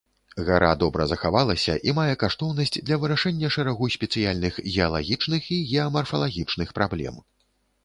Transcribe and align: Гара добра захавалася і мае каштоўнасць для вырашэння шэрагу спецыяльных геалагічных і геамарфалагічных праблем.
Гара 0.47 0.69
добра 0.83 1.03
захавалася 1.09 1.75
і 1.89 1.93
мае 1.99 2.13
каштоўнасць 2.23 2.73
для 2.87 2.97
вырашэння 3.05 3.53
шэрагу 3.57 3.91
спецыяльных 3.97 4.59
геалагічных 4.73 5.43
і 5.59 5.63
геамарфалагічных 5.77 6.77
праблем. 6.83 7.25